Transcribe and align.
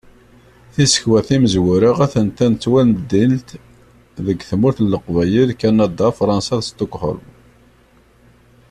Tisekwa 0.73 1.19
timezwura 1.27 1.89
a-tent-an 2.03 2.53
ttwaldint 2.55 3.49
deg 4.25 4.39
tmurt 4.49 4.77
n 4.81 4.89
Leqbayel, 4.93 5.49
Kanada, 5.61 6.07
Fransa 6.19 6.55
d 6.59 6.61
Sṭukhulm. 6.69 7.25